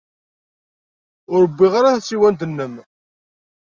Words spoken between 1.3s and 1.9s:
Ur wwiɣ